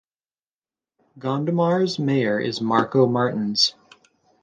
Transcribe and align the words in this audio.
Gondomar's 1.19 1.99
mayor 1.99 2.39
is 2.39 2.59
Marco 2.59 3.05
Martins. 3.05 3.75